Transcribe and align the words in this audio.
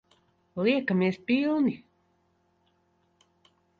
Liekamies 0.63 1.19
pilni. 1.27 1.75